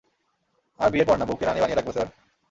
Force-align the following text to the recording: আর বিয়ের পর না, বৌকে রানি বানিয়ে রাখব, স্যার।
আর 0.79 0.89
বিয়ের 0.89 1.07
পর 1.07 1.17
না, 1.17 1.25
বৌকে 1.25 1.45
রানি 1.45 1.59
বানিয়ে 1.61 1.77
রাখব, 1.77 1.89
স্যার। 1.91 2.07